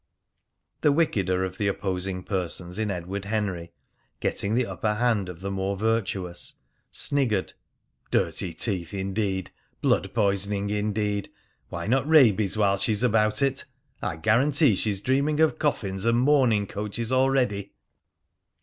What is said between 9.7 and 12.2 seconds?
Blood poisoning, indeed! Why not